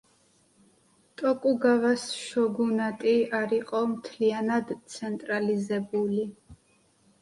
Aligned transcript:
ტოკუგავას 1.21 2.07
შოგუნატი 2.23 3.15
არ 3.43 3.55
იყო 3.61 3.85
მთლიანად 3.95 4.77
ცენტრალიზებული. 4.99 6.31